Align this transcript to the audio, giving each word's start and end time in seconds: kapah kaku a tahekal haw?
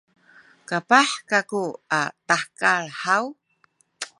kapah 0.69 1.09
kaku 1.29 1.63
a 1.99 2.01
tahekal 2.27 2.83
haw? 3.01 3.25